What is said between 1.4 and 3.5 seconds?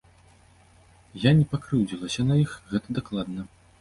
не пакрыўдзілася на іх, гэта дакладна.